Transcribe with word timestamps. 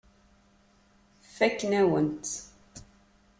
Fakken-awen-tt. 1.35 2.33